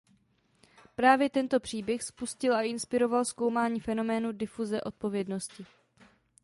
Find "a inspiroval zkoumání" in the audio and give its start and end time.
2.55-3.79